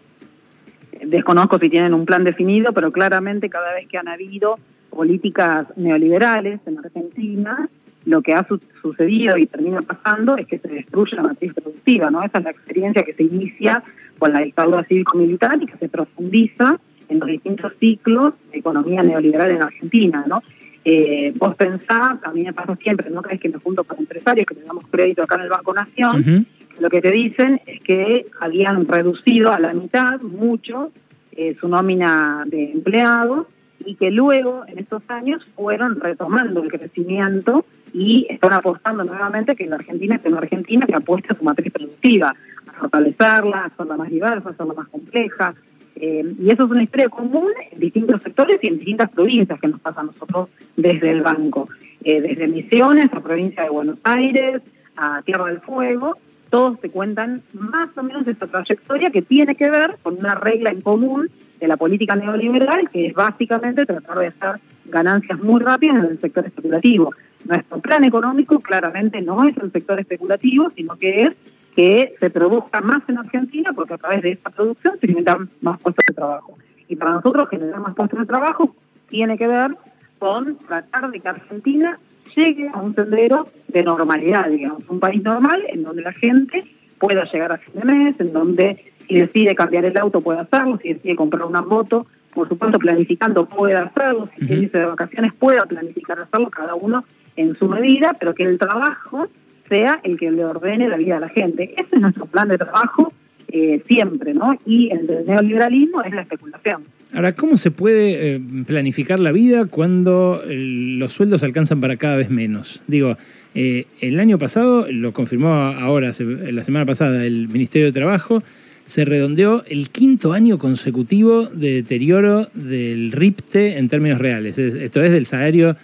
Desconozco 1.04 1.60
si 1.60 1.69
tienen 1.69 1.94
un 1.94 2.06
plan 2.06 2.24
definido, 2.24 2.74
pero 2.74 2.92
claramente 2.92 3.50
cada 3.50 3.74
vez 3.74 3.88
que 3.88 3.98
han 3.98 4.08
habido 4.08 4.58
políticas 4.90 5.68
neoliberales 5.75 6.62
en 6.66 6.80
Argentina, 6.80 7.69
lo 8.06 8.22
que 8.22 8.34
ha 8.34 8.46
sucedido 8.81 9.38
y 9.38 9.48
termina 9.48 9.81
pasando 9.81 10.38
es 10.38 10.46
que 10.46 10.60
se 10.60 10.68
destruye 10.68 11.16
la 11.16 11.24
matriz 11.24 11.54
productiva, 11.54 12.12
¿no? 12.12 12.24
Esa 12.24 12.38
es 12.38 12.44
la 12.44 12.52
experiencia 12.52 13.04
que 13.04 13.13
se 13.13 13.24
inicia 13.24 13.84
con 14.19 14.31
la 14.31 14.42
dictadura 14.42 14.84
cívico-militar 14.84 15.60
y 15.62 15.66
que 15.66 15.78
se 15.78 15.90
profundiza 15.90 16.80
en 17.10 17.19
los 17.19 17.28
distintos 17.28 17.74
ciclos 17.80 18.34
de 18.52 18.60
economía 18.60 19.04
neoliberal 19.04 19.52
en 19.52 19.62
Argentina, 19.62 20.24
¿no? 20.28 20.44
Eh, 20.84 21.34
vos 21.38 21.56
pensás, 21.56 22.24
a 22.24 22.31
mí 22.31 22.44
me 22.44 22.54
pasa 22.54 22.75
siempre, 22.75 23.10
no 23.10 23.24
crees 23.24 23.42
que 23.42 23.50
me 23.50 23.57
junto 23.57 23.84
con 23.84 23.98
empresarios 23.98 24.46
que 24.46 24.54
le 24.54 24.62
damos 24.62 24.86
crédito 24.88 25.24
acá 25.24 25.36
en 25.36 25.42
el 25.42 25.50
Banco 25.50 25.74
Nación, 25.74 26.46
lo 26.80 26.90
que 26.90 27.01
te 27.01 27.12
dicen 27.12 27.60
es 27.66 27.81
que 27.81 28.25
habían 28.40 28.86
reducido 28.86 29.51
a 29.51 29.60
la 29.60 29.74
mitad, 29.74 30.22
mucho, 30.22 30.92
eh, 31.31 31.56
su 31.60 31.68
nómina 31.68 32.44
de 32.46 32.72
empleados 32.72 33.48
y 33.86 33.95
que 33.95 34.12
luego 34.12 34.63
en 34.68 34.80
estos 34.80 35.04
años 35.10 35.45
fueron 35.56 36.00
retomando 36.00 36.63
el 36.63 36.69
crecimiento 36.69 37.66
y 37.94 38.27
están 38.30 38.54
apostando 38.54 39.04
nuevamente 39.04 39.56
que 39.56 39.68
la 39.68 39.75
Argentina 39.75 40.16
es 40.16 40.25
una 40.25 40.38
Argentina 40.38 40.86
que 40.86 40.95
apuesta 40.95 41.33
a 41.33 41.38
su 41.38 41.44
matriz 41.44 41.72
productiva, 41.72 42.36
a 42.68 42.72
fortalecerla, 42.74 43.57
a 43.62 43.66
hacerla 43.66 43.98
más 43.98 44.10
diversa, 44.10 44.50
a 44.50 44.51
hacerla 44.51 44.74
más 44.74 44.88
compleja. 44.88 45.54
Eh, 45.95 46.25
y 46.39 46.51
eso 46.51 46.66
es 46.66 46.72
una 46.72 46.83
historia 46.83 47.07
común 47.10 47.51
en 47.72 47.80
distintos 47.80 48.22
sectores 48.22 48.60
y 48.62 48.68
en 48.68 48.77
distintas 48.77 49.13
provincias 49.13 49.60
que 49.60 49.68
nos 49.68 49.80
pasa 49.80 50.01
a 50.01 50.04
nosotros 50.04 50.50
desde 50.75 51.12
el 51.12 51.22
banco. 51.22 51.69
Eh, 52.03 52.22
desde 52.22 52.48
Misiones 52.48 53.12
a 53.13 53.20
provincia 53.22 53.63
de 53.63 53.70
Buenos 53.70 53.98
Aires, 54.03 54.62
a 54.98 55.22
Tierra 55.22 55.46
del 55.46 55.62
Fuego, 55.62 56.17
todos 56.55 56.79
te 56.79 56.89
cuentan 56.89 57.41
más 57.51 57.89
o 57.97 58.01
menos 58.01 58.25
esta 58.29 58.47
trayectoria 58.47 59.12
que 59.12 59.21
tiene 59.21 59.55
que 59.55 59.69
ver 59.69 59.97
con 60.01 60.17
una 60.17 60.35
regla 60.35 60.69
en 60.69 60.79
común 60.79 61.27
de 61.59 61.67
la 61.67 61.75
política 61.75 62.15
neoliberal, 62.15 62.88
que 62.88 63.07
es 63.07 63.13
básicamente 63.13 63.85
tratar 63.85 64.19
de 64.19 64.27
hacer 64.27 64.62
ganancias 64.85 65.38
muy 65.41 65.59
rápidas 65.59 65.97
en 65.97 66.12
el 66.12 66.17
sector 66.17 66.45
especulativo. 66.47 67.13
Nuestro 67.43 67.79
plan 67.79 68.05
económico 68.05 68.62
claramente 68.62 69.21
no 69.21 69.45
es 69.45 69.57
el 69.57 69.69
sector 69.69 70.00
especulativo, 70.00 70.69
sino 70.69 70.95
que 70.95 71.24
es 71.24 71.35
que 71.75 72.15
se 72.21 72.29
produzca 72.29 72.79
más 72.79 73.03
en 73.09 73.17
Argentina, 73.17 73.74
porque 73.74 73.95
a 73.95 73.97
través 73.97 74.21
de 74.21 74.31
esa 74.31 74.50
producción 74.50 74.97
se 74.97 75.07
generan 75.07 75.50
más 75.59 75.81
puestos 75.81 76.05
de 76.07 76.13
trabajo. 76.13 76.57
Y 76.88 76.95
para 76.95 77.12
nosotros 77.12 77.50
generar 77.50 77.81
más 77.81 77.95
puestos 77.95 78.17
de 78.17 78.25
trabajo 78.25 78.74
tiene 79.09 79.38
que 79.38 79.47
ver 79.47 79.75
con 80.19 80.55
tratar 80.55 81.12
de 81.12 81.19
que 81.19 81.27
Argentina 81.27 82.00
llegue 82.36 82.70
a 82.74 82.77
un 82.82 82.94
sendero 82.94 83.48
de 83.68 83.84
normalidad, 83.84 84.50
digamos, 84.50 84.84
un 84.89 85.00
país 85.00 85.24
normal 85.24 85.63
en 85.70 85.84
donde 85.84 86.01
la 86.01 86.13
gente 86.13 86.63
pueda 87.00 87.24
llegar 87.32 87.51
a 87.51 87.58
fin 87.58 87.74
de 87.80 87.86
mes, 87.86 88.20
en 88.20 88.34
donde 88.34 88.84
si 89.08 89.20
decide 89.20 89.56
cambiar 89.56 89.86
el 89.86 89.98
auto 89.98 90.22
puede 90.22 90.39
hacerlo, 90.39 90.80
si 90.82 90.94
decide 90.94 91.15
comprar 91.15 91.46
una 91.46 91.62
moto, 91.62 92.08
por 92.34 92.48
supuesto 92.48 92.80
planificando 92.80 93.46
puede 93.46 93.75
hacerlo, 93.75 94.27
si 94.38 94.65
uh 94.65 94.70
de 94.70 94.86
vacaciones 94.86 95.34
pueda 95.34 95.65
planificar 95.65 96.20
hacerlo 96.20 96.50
cada 96.50 96.75
uno 96.75 97.04
en 97.36 97.56
su 97.56 97.68
medida, 97.68 98.15
pero 98.20 98.34
que 98.34 98.44
el 98.44 98.58
trabajo 98.58 99.27
sea 99.68 100.00
el 100.04 100.18
que 100.18 100.32
le 100.32 100.46
ordene 100.46 100.88
la 100.88 100.98
vida 100.98 101.18
a 101.18 101.20
la 101.20 101.30
gente. 101.30 101.74
Ese 101.77 101.96
es 101.96 102.01
nuestro 102.01 102.25
plan 102.25 102.48
de 102.48 102.58
trabajo 102.58 103.12
eh, 103.48 103.82
siempre, 103.88 104.34
¿no? 104.34 104.58
Y 104.66 104.90
el 104.92 105.08
neoliberalismo 105.25 106.02
es 106.04 106.14
la 106.14 106.22
especulación. 106.22 106.84
Ahora, 107.14 107.34
¿cómo 107.34 107.58
se 107.58 107.72
puede 107.72 108.36
eh, 108.36 108.42
planificar 108.66 109.20
la 109.20 109.32
vida 109.32 109.66
cuando 109.66 110.42
eh, 110.48 110.58
los 110.98 111.14
sueldos 111.14 111.44
alcanzan 111.44 111.80
para 111.80 111.96
cada 111.96 112.18
vez 112.18 112.30
menos? 112.30 112.82
Digo, 112.88 113.16
el 113.54 114.20
año 114.20 114.38
pasado, 114.38 114.88
lo 114.92 115.14
confirmó 115.14 115.48
ahora, 115.48 116.12
la 116.18 116.64
semana 116.64 116.86
pasada, 116.86 117.25
el 117.25 117.48
Ministerio 117.48 117.86
de 117.86 117.94
Trabajo, 117.94 118.44
se 118.84 119.06
redondeó 119.06 119.64
el 119.70 119.90
quinto 119.90 120.34
año 120.34 120.58
consecutivo 120.58 121.46
de 121.46 121.75
deterioro 121.75 122.50
del 122.54 123.14
RIPTE 123.14 123.78
en 123.78 123.88
términos 123.88 124.20
reales. 124.20 124.58
Esto 124.58 125.02
es 125.02 125.12
del 125.12 125.25
salario 125.25 125.78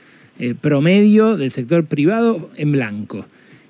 promedio 0.59 1.37
del 1.37 1.49
sector 1.49 1.85
privado 1.85 2.49
en 2.57 2.73
blanco. 2.73 3.25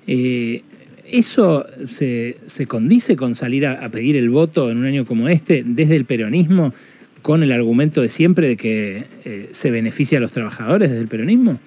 Eh, 0.06 0.62
¿Eso 1.12 1.66
se, 1.86 2.66
condice 2.66 3.16
con 3.16 3.34
salir 3.34 3.66
a, 3.66 3.86
pedir 3.90 4.16
el 4.16 4.30
voto 4.30 4.70
en 4.70 4.78
un 4.78 4.86
año 4.86 5.04
como 5.04 5.28
este 5.28 5.62
desde 5.62 5.94
el 5.96 6.06
peronismo 6.06 6.72
con 7.20 7.42
el 7.42 7.52
argumento 7.52 8.00
de 8.00 8.08
siempre 8.08 8.48
de 8.48 8.56
que 8.56 9.04
eh, 9.24 9.48
se 9.52 9.70
beneficia 9.70 10.16
a 10.16 10.20
los 10.22 10.32
trabajadores 10.32 10.88
desde 10.88 11.02
el 11.02 11.08
peronismo? 11.08 11.58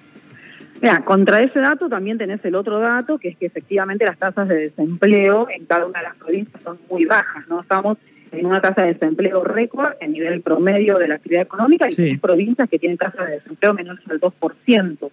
Mira, 0.82 1.04
contra 1.04 1.40
ese 1.40 1.60
dato 1.60 1.88
también 1.88 2.18
tenés 2.18 2.44
el 2.44 2.56
otro 2.56 2.80
dato, 2.80 3.18
que 3.18 3.28
es 3.28 3.36
que 3.36 3.46
efectivamente 3.46 4.04
las 4.04 4.18
tasas 4.18 4.48
de 4.48 4.56
desempleo 4.56 5.48
en 5.48 5.64
cada 5.64 5.86
una 5.86 6.00
de 6.00 6.04
las 6.06 6.16
provincias 6.16 6.60
son 6.62 6.78
muy 6.90 7.04
bajas, 7.04 7.46
¿no? 7.48 7.60
Estamos 7.60 7.98
en 8.32 8.46
una 8.46 8.60
tasa 8.60 8.82
de 8.82 8.94
desempleo 8.94 9.44
récord 9.44 9.92
en 10.00 10.12
nivel 10.12 10.40
promedio 10.40 10.98
de 10.98 11.08
la 11.08 11.16
actividad 11.16 11.42
económica 11.42 11.86
y 11.88 12.02
hay 12.02 12.16
provincias 12.16 12.68
que 12.68 12.78
tienen 12.78 12.98
tasas 12.98 13.26
de 13.26 13.34
desempleo 13.34 13.74
menores 13.74 14.04
al 14.08 14.20
2%. 14.20 15.10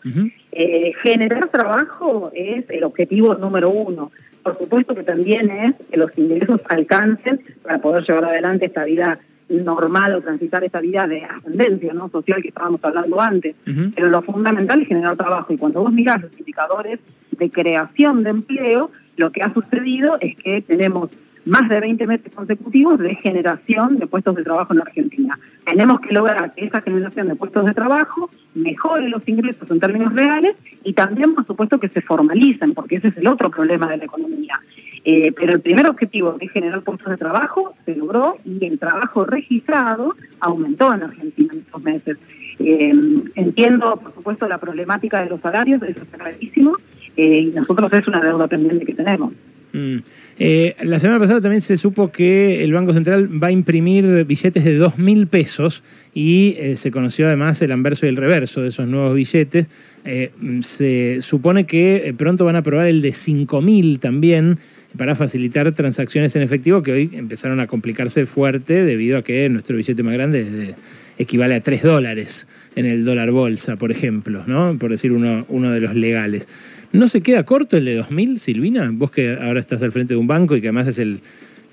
eh, 0.52 0.94
generar 1.02 1.48
trabajo 1.50 2.32
es 2.34 2.70
el 2.70 2.84
objetivo 2.84 3.36
número 3.36 3.70
uno. 3.70 4.12
Por 4.44 4.58
supuesto 4.58 4.94
que 4.94 5.04
también 5.04 5.50
es 5.50 5.76
que 5.88 5.98
los 5.98 6.18
ingresos 6.18 6.62
alcancen 6.68 7.42
para 7.64 7.78
poder 7.80 8.04
llevar 8.04 8.26
adelante 8.26 8.66
esta 8.66 8.84
vida 8.84 9.18
normal 9.50 10.16
o 10.16 10.22
transitar 10.22 10.64
esa 10.64 10.80
vida 10.80 11.08
de 11.08 11.24
ascendencia 11.24 11.94
¿no? 11.94 12.10
social 12.10 12.42
que 12.42 12.50
estábamos 12.50 12.84
hablando 12.84 13.22
antes. 13.22 13.56
Pero 13.96 14.10
lo 14.10 14.22
fundamental 14.22 14.82
es 14.82 14.88
generar 14.88 15.16
trabajo. 15.16 15.54
Y 15.54 15.58
cuando 15.58 15.82
vos 15.82 15.94
mirás 15.94 16.22
los 16.22 16.38
indicadores 16.40 17.00
de 17.32 17.50
creación 17.50 18.24
de 18.24 18.32
empleo, 18.32 18.92
lo 19.18 19.32
que 19.32 19.44
ha 19.44 19.54
sucedido 19.54 20.18
es 20.20 20.36
que 20.36 20.62
tenemos 20.62 21.10
más 21.46 21.68
de 21.70 21.80
20 21.80 22.08
meses 22.08 22.34
consecutivos 22.34 23.00
de 23.00 23.16
generación 23.16 23.98
de 23.98 24.08
puestos 24.08 24.36
de 24.36 24.44
trabajo 24.44 24.74
en 24.74 24.82
Argentina. 24.82 25.38
Tenemos 25.66 26.00
que 26.00 26.14
lograr 26.14 26.52
que 26.54 26.66
esa 26.66 26.82
generación 26.82 27.28
de 27.28 27.36
puestos 27.36 27.66
de 27.66 27.74
trabajo 27.74 28.30
mejore 28.56 29.10
los 29.10 29.28
ingresos 29.28 29.70
en 29.72 29.80
términos 29.80 30.14
reales 30.14 30.56
y 30.84 30.94
también, 30.94 31.34
por 31.34 31.46
supuesto, 31.46 31.80
que 31.80 31.90
se 31.90 32.02
formalicen, 32.02 32.74
porque 32.74 32.96
ese 32.96 33.10
es 33.10 33.18
el 33.18 33.28
otro 33.28 33.50
problema 33.50 33.90
de 33.90 33.98
la 33.98 34.06
economía. 34.06 34.60
Eh, 35.06 35.34
pero 35.34 35.54
el 35.54 35.60
primer 35.60 35.88
objetivo 35.88 36.34
de 36.34 36.48
generar 36.48 36.82
puestos 36.82 37.10
de 37.10 37.18
trabajo 37.18 37.76
se 37.86 37.96
logró 37.96 38.38
y 38.46 38.66
el 38.66 38.80
trabajo 38.80 39.26
registrado 39.26 40.16
aumentó 40.40 40.94
en 40.94 41.04
Argentina 41.04 41.54
en 41.54 41.60
estos 41.60 41.84
meses. 41.84 42.18
Eh, 42.60 42.94
entiendo, 43.36 43.98
por 43.98 44.14
supuesto, 44.14 44.48
la 44.48 44.60
problemática 44.60 45.22
de 45.22 45.30
los 45.30 45.42
salarios, 45.42 45.82
eso 45.82 46.04
está 46.04 46.18
clarísimo, 46.18 46.78
eh, 47.18 47.40
y 47.40 47.46
nosotros 47.48 47.92
es 47.92 48.08
una 48.08 48.22
deuda 48.22 48.48
pendiente 48.48 48.86
que 48.86 48.94
tenemos. 48.94 49.34
Mm. 49.74 49.98
Eh, 50.38 50.76
la 50.84 51.00
semana 51.00 51.20
pasada 51.20 51.42
también 51.42 51.62
se 51.62 51.78
supo 51.78 52.12
que 52.12 52.64
el 52.64 52.72
Banco 52.74 52.94
Central 52.94 53.28
va 53.42 53.48
a 53.48 53.52
imprimir 53.52 54.24
billetes 54.24 54.64
de 54.64 54.80
2.000 54.80 55.28
pesos 55.28 55.84
y 56.14 56.56
eh, 56.60 56.76
se 56.76 56.92
conoció 56.92 57.26
además 57.26 57.60
el 57.64 57.72
anverso 57.72 58.06
y 58.06 58.10
el 58.10 58.16
reverso 58.16 58.62
de 58.62 58.70
esos 58.70 58.88
nuevos 58.88 59.16
billetes. 59.16 59.70
Eh, 60.06 60.32
se 60.62 61.18
supone 61.22 61.66
que 61.66 62.14
pronto 62.18 62.46
van 62.46 62.56
a 62.56 62.60
aprobar 62.60 62.88
el 62.88 63.02
de 63.02 63.10
5.000 63.10 64.00
también 64.00 64.60
para 64.98 65.16
facilitar 65.16 65.72
transacciones 65.72 66.36
en 66.36 66.44
efectivo 66.44 66.84
que 66.84 66.92
hoy 66.92 67.10
empezaron 67.14 67.60
a 67.60 67.66
complicarse 67.66 68.28
fuerte 68.28 68.86
debido 68.86 69.18
a 69.18 69.24
que 69.24 69.50
nuestro 69.50 69.76
billete 69.76 70.04
más 70.04 70.14
grande 70.14 70.76
equivale 71.18 71.56
a 71.56 71.62
3 71.62 71.82
dólares 71.82 72.48
en 72.76 72.86
el 72.86 73.04
dólar 73.04 73.32
bolsa, 73.32 73.76
por 73.76 73.92
ejemplo, 73.92 74.44
¿no? 74.46 74.78
por 74.80 74.92
decir 74.92 75.12
uno, 75.12 75.46
uno 75.50 75.72
de 75.72 75.80
los 75.80 75.96
legales. 75.96 76.48
¿No 76.94 77.08
se 77.08 77.22
queda 77.22 77.44
corto 77.44 77.76
el 77.76 77.86
de 77.86 77.96
2000, 77.96 78.40
Silvina? 78.40 78.90
Vos 78.94 79.12
que 79.12 79.36
ahora 79.42 79.60
estás 79.60 79.82
al 79.82 79.92
frente 79.92 80.14
de 80.14 80.20
un 80.20 80.28
banco 80.28 80.56
y 80.56 80.62
que 80.62 80.68
además 80.68 80.88
es 80.88 81.00
el, 81.00 81.20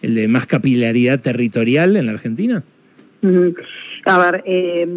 el 0.01 0.15
de 0.15 0.29
más 0.29 0.47
capilaridad 0.47 1.21
territorial 1.21 1.95
en 1.97 2.07
la 2.07 2.13
Argentina. 2.13 2.65
A 4.07 4.19
ver, 4.19 4.43
eh, 4.47 4.89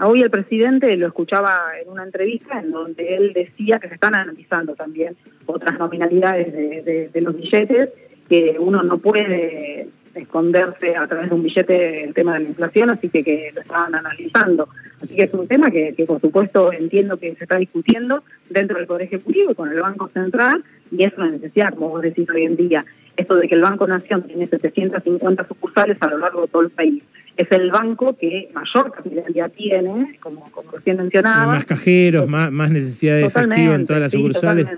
hoy 0.00 0.22
el 0.22 0.30
presidente 0.30 0.96
lo 0.96 1.08
escuchaba 1.08 1.72
en 1.82 1.90
una 1.90 2.04
entrevista 2.04 2.60
en 2.60 2.70
donde 2.70 3.16
él 3.16 3.32
decía 3.32 3.80
que 3.80 3.88
se 3.88 3.94
están 3.94 4.14
analizando 4.14 4.74
también 4.74 5.14
otras 5.46 5.76
nominalidades 5.80 6.52
de, 6.52 7.20
los 7.20 7.36
billetes, 7.36 7.90
que 8.28 8.56
uno 8.58 8.84
no 8.84 8.98
puede 8.98 9.88
esconderse 10.14 10.96
a 10.96 11.06
través 11.06 11.30
de 11.30 11.34
un 11.34 11.42
billete 11.42 12.04
el 12.04 12.14
tema 12.14 12.34
de 12.34 12.40
la 12.40 12.48
inflación, 12.48 12.90
así 12.90 13.08
que, 13.08 13.22
que 13.22 13.50
lo 13.54 13.60
estaban 13.60 13.94
analizando. 13.94 14.68
Así 15.02 15.14
que 15.14 15.24
es 15.24 15.34
un 15.34 15.46
tema 15.46 15.70
que, 15.70 15.94
que, 15.96 16.04
por 16.04 16.20
supuesto 16.20 16.72
entiendo 16.72 17.16
que 17.16 17.34
se 17.34 17.44
está 17.44 17.56
discutiendo 17.56 18.22
dentro 18.50 18.78
del 18.78 18.86
Poder 18.86 19.02
Ejecutivo 19.02 19.54
con 19.54 19.70
el 19.70 19.80
Banco 19.80 20.08
Central, 20.08 20.62
y 20.90 21.04
es 21.04 21.16
una 21.16 21.30
necesidad, 21.30 21.74
como 21.74 21.90
vos 21.90 22.02
decís 22.02 22.28
hoy 22.30 22.44
en 22.44 22.56
día, 22.56 22.84
esto 23.16 23.36
de 23.36 23.48
que 23.48 23.54
el 23.54 23.62
Banco 23.62 23.86
Nación 23.86 24.22
tiene 24.22 24.46
750 24.46 25.46
sucursales 25.46 25.98
a 26.00 26.08
lo 26.08 26.18
largo 26.18 26.42
de 26.42 26.48
todo 26.48 26.62
el 26.62 26.70
país 26.70 27.04
es 27.36 27.50
el 27.50 27.70
banco 27.70 28.16
que 28.16 28.48
mayor 28.52 28.92
capitalidad 28.92 29.50
tiene, 29.50 30.16
como, 30.20 30.50
como 30.50 30.70
recién 30.72 30.98
mencionaba. 30.98 31.46
Más 31.46 31.64
cajeros, 31.64 32.28
más, 32.28 32.52
más 32.52 32.70
necesidad 32.70 33.16
de 33.16 33.26
efectivo 33.26 33.72
en 33.72 33.86
todas 33.86 34.02
las 34.02 34.12
sucursales. 34.12 34.68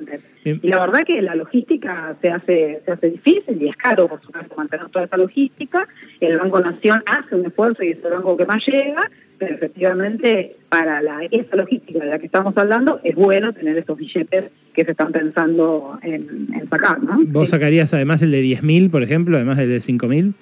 y 0.44 0.68
la 0.68 0.80
verdad 0.80 1.04
que 1.04 1.20
la 1.20 1.34
logística 1.34 2.14
se 2.20 2.30
hace, 2.30 2.80
se 2.84 2.92
hace 2.92 3.11
difícil 3.11 3.61
y 3.61 3.68
es 3.68 3.76
caro, 3.76 4.06
por 4.06 4.20
supuesto, 4.20 4.54
mantener 4.56 4.88
toda 4.88 5.04
esa 5.04 5.16
logística. 5.16 5.87
El 6.20 6.38
Banco 6.38 6.61
Nación 6.61 7.02
hace 7.06 7.34
un 7.34 7.46
esfuerzo 7.46 7.82
y 7.82 7.90
es 7.90 8.04
el 8.04 8.12
banco 8.12 8.37
que 8.37 8.46
más 8.46 8.64
llega, 8.66 9.11
pero 9.38 9.54
efectivamente 9.54 10.56
para 10.68 11.02
la, 11.02 11.25
esa 11.30 11.56
logística 11.56 12.04
de 12.04 12.11
la 12.11 12.18
que 12.18 12.26
estamos 12.26 12.56
hablando 12.56 13.00
es 13.02 13.16
bueno 13.16 13.52
tener 13.52 13.76
estos 13.78 13.99
billetes 13.99 14.50
que 14.73 14.84
se 14.84 14.92
están 14.92 15.11
pensando 15.11 15.99
en, 16.02 16.68
sacar. 16.68 17.02
¿no? 17.02 17.18
¿Vos 17.26 17.49
sacarías 17.49 17.92
además 17.94 18.23
el 18.23 18.30
de 18.30 18.42
10.000, 18.42 18.90
por 18.90 19.02
ejemplo, 19.02 19.37
además 19.37 19.56
del 19.56 19.70
de 19.70 19.78
5.000? 19.78 20.34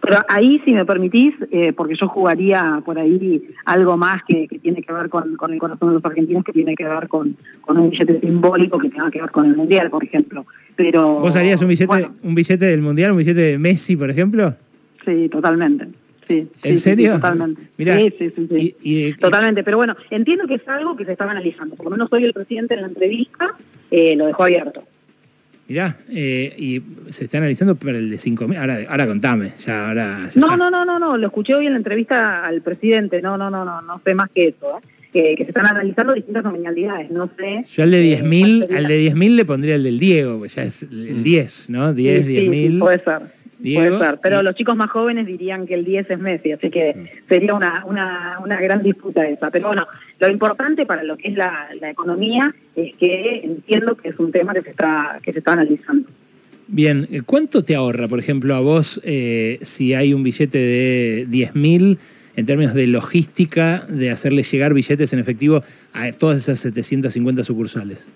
Pero 0.00 0.18
ahí, 0.28 0.60
si 0.64 0.72
me 0.72 0.84
permitís, 0.84 1.34
eh, 1.50 1.72
porque 1.72 1.96
yo 1.96 2.08
jugaría 2.08 2.80
por 2.84 2.98
ahí 2.98 3.42
algo 3.64 3.96
más 3.96 4.22
que, 4.24 4.46
tiene 4.62 4.82
que 4.82 4.92
ver 4.92 5.08
con, 5.08 5.30
el 5.30 5.58
corazón 5.58 5.88
de 5.88 5.94
los 5.94 6.04
argentinos, 6.04 6.44
que 6.44 6.52
tiene 6.52 6.74
que 6.74 6.84
ver 6.84 7.08
con, 7.08 7.36
un 7.66 7.90
billete 7.90 8.20
simbólico 8.20 8.78
que 8.78 8.90
tenga 8.90 9.10
que 9.10 9.20
ver 9.20 9.30
con 9.30 9.46
el 9.46 9.56
Mundial, 9.56 9.90
por 9.90 10.04
ejemplo. 10.04 10.46
Pero 10.74 11.20
¿Vos 11.20 11.36
harías 11.36 11.60
un 11.62 11.68
billete, 11.68 12.08
un 12.22 12.34
billete 12.34 12.66
del 12.66 12.82
Mundial, 12.82 13.12
un 13.12 13.18
billete 13.18 13.40
de 13.40 13.58
Messi, 13.58 13.96
por 13.96 14.10
ejemplo? 14.10 14.54
Sí, 15.04 15.28
totalmente. 15.28 15.86
Sí, 16.26 16.48
¿En 16.64 16.78
serio? 16.78 17.14
totalmente. 17.14 17.62
sí, 17.76 18.14
sí, 18.18 18.30
sí. 18.34 18.74
sí. 18.80 19.14
totalmente. 19.20 19.62
Pero 19.62 19.76
bueno, 19.76 19.96
entiendo 20.10 20.46
que 20.46 20.54
es 20.54 20.68
algo 20.68 20.96
que 20.96 21.04
se 21.04 21.12
estaba 21.12 21.30
analizando. 21.30 21.76
Por 21.76 21.84
lo 21.84 21.90
menos 21.92 22.12
hoy 22.12 22.24
el 22.24 22.32
presidente 22.32 22.74
en 22.74 22.80
la 22.82 22.88
entrevista 22.88 23.54
eh, 23.90 24.16
lo 24.16 24.26
dejó 24.26 24.42
abierto. 24.42 24.82
Mirá, 25.68 25.96
eh, 26.10 26.54
y 26.56 26.80
se 27.10 27.24
está 27.24 27.38
analizando 27.38 27.74
para 27.74 27.98
el 27.98 28.08
de 28.08 28.16
5.000. 28.16 28.56
Ahora, 28.56 28.78
ahora 28.88 29.06
contame, 29.06 29.52
ya 29.58 29.88
ahora. 29.88 30.30
no, 30.36 30.56
no, 30.56 30.70
no, 30.70 30.84
no, 30.84 30.98
no, 30.98 31.16
lo 31.16 31.26
escuché 31.26 31.54
hoy 31.54 31.66
en 31.66 31.72
la 31.72 31.78
entrevista 31.78 32.44
al 32.44 32.60
presidente. 32.60 33.20
No, 33.20 33.36
no, 33.36 33.50
no, 33.50 33.64
no, 33.64 33.82
no 33.82 34.00
sé 34.04 34.14
más 34.14 34.30
que 34.30 34.48
eso. 34.48 34.78
¿eh? 34.78 34.86
Que, 35.12 35.34
se 35.36 35.48
están 35.48 35.66
analizando 35.66 36.12
distintas 36.12 36.44
nominalidades, 36.44 37.10
no 37.10 37.28
sé. 37.36 37.64
Yo 37.68 37.82
al 37.82 37.90
de 37.90 38.18
10.000 38.18 38.70
eh, 38.70 38.76
al 38.76 38.86
de 38.86 39.10
10.000 39.10 39.34
le 39.34 39.44
pondría 39.44 39.74
el 39.74 39.82
del 39.82 39.98
Diego, 39.98 40.38
pues 40.38 40.54
ya 40.54 40.62
es 40.62 40.82
el 40.84 41.22
10, 41.22 41.70
¿no? 41.70 41.94
10, 41.94 42.26
10.000. 42.26 42.70
Sí, 42.70 42.78
puede 42.78 42.98
ser. 42.98 43.35
Puede 43.74 43.98
ser, 43.98 44.18
pero 44.22 44.42
los 44.42 44.54
chicos 44.54 44.76
más 44.76 44.90
jóvenes 44.90 45.26
dirían 45.26 45.66
que 45.66 45.74
el 45.74 45.84
10 45.84 46.10
es 46.10 46.18
Messi, 46.18 46.52
así 46.52 46.70
que 46.70 46.94
mm. 46.94 47.28
sería 47.28 47.54
una, 47.54 47.84
una, 47.86 48.38
una 48.42 48.60
gran 48.60 48.82
disputa 48.82 49.26
esa. 49.26 49.50
Pero 49.50 49.68
bueno, 49.68 49.86
lo 50.18 50.28
importante 50.28 50.86
para 50.86 51.02
lo 51.02 51.16
que 51.16 51.28
es 51.28 51.36
la, 51.36 51.68
la 51.80 51.90
economía 51.90 52.54
es 52.74 52.96
que 52.96 53.40
entiendo 53.42 53.96
que 53.96 54.10
es 54.10 54.18
un 54.18 54.30
tema 54.30 54.52
que 54.54 54.62
se 54.62 54.70
está, 54.70 55.18
que 55.22 55.32
se 55.32 55.40
está 55.40 55.52
analizando. 55.52 56.08
Bien, 56.68 57.06
¿cuánto 57.24 57.62
te 57.62 57.76
ahorra, 57.76 58.08
por 58.08 58.18
ejemplo, 58.18 58.54
a 58.54 58.60
vos 58.60 59.00
eh, 59.04 59.58
si 59.62 59.94
hay 59.94 60.12
un 60.12 60.24
billete 60.24 60.58
de 60.58 61.26
10.000 61.28 61.96
en 62.34 62.44
términos 62.44 62.74
de 62.74 62.86
logística 62.88 63.86
de 63.88 64.10
hacerle 64.10 64.42
llegar 64.42 64.74
billetes 64.74 65.12
en 65.12 65.20
efectivo 65.20 65.62
a 65.92 66.12
todas 66.12 66.36
esas 66.38 66.58
750 66.58 67.44
sucursales? 67.44 68.08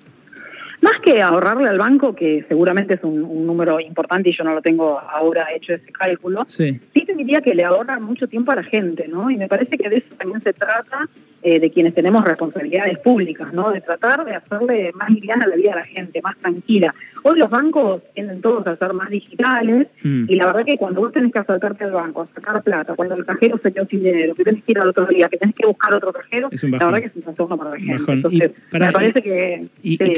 Más 0.80 0.98
que 1.00 1.20
ahorrarle 1.20 1.68
al 1.68 1.78
banco, 1.78 2.14
que 2.14 2.44
seguramente 2.48 2.94
es 2.94 3.04
un, 3.04 3.46
número 3.46 3.80
importante 3.80 4.30
y 4.30 4.32
yo 4.36 4.44
no 4.44 4.54
lo 4.54 4.62
tengo 4.62 4.98
ahora 4.98 5.48
hecho 5.54 5.74
ese 5.74 5.92
cálculo, 5.92 6.44
sí. 6.48 6.80
sí 6.94 7.04
te 7.04 7.14
diría 7.14 7.40
que 7.40 7.54
le 7.54 7.64
ahorra 7.64 7.98
mucho 7.98 8.26
tiempo 8.26 8.52
a 8.52 8.56
la 8.56 8.62
gente, 8.62 9.06
¿no? 9.08 9.30
Y 9.30 9.36
me 9.36 9.48
parece 9.48 9.76
que 9.76 9.88
de 9.88 9.96
eso 9.96 10.14
también 10.16 10.40
se 10.40 10.52
trata 10.52 11.08
eh, 11.42 11.58
de 11.58 11.70
quienes 11.70 11.94
tenemos 11.94 12.22
responsabilidades 12.22 12.98
públicas, 12.98 13.50
¿no? 13.52 13.70
De 13.70 13.80
tratar 13.80 14.26
de 14.26 14.34
hacerle 14.34 14.92
más 14.94 15.08
liviana 15.08 15.46
la 15.46 15.56
vida 15.56 15.72
a 15.72 15.76
la 15.76 15.86
gente, 15.86 16.20
más 16.20 16.36
tranquila. 16.36 16.94
Hoy 17.22 17.38
los 17.38 17.48
bancos 17.48 18.02
tienden 18.14 18.42
todos 18.42 18.66
a 18.66 18.76
ser 18.76 18.92
más 18.92 19.08
digitales 19.08 19.88
mm. 20.02 20.24
y 20.28 20.34
la 20.34 20.46
verdad 20.46 20.64
que 20.66 20.76
cuando 20.76 21.00
vos 21.00 21.12
tenés 21.12 21.32
que 21.32 21.38
acercarte 21.38 21.84
al 21.84 21.92
banco, 21.92 22.22
a 22.22 22.26
sacar 22.26 22.62
plata, 22.62 22.94
cuando 22.94 23.14
el 23.14 23.24
cajero 23.24 23.58
se 23.62 23.72
quedó 23.72 23.86
sin 23.86 24.04
dinero, 24.04 24.34
que 24.34 24.44
tenés 24.44 24.64
que 24.64 24.72
ir 24.72 24.78
al 24.80 24.88
otro 24.88 25.06
día, 25.06 25.28
que 25.28 25.38
tenés 25.38 25.54
que 25.54 25.66
buscar 25.66 25.94
otro 25.94 26.12
cajero, 26.12 26.50
la 26.50 26.86
verdad 26.86 26.98
que 26.98 27.06
es 27.06 27.16
un 27.16 27.22
trastorno 27.22 27.56
para 27.56 27.70
la 27.70 27.78
gente. 27.78 28.12
Entonces, 28.12 28.62
me 28.72 28.92
parece 28.92 29.22
que 29.22 29.62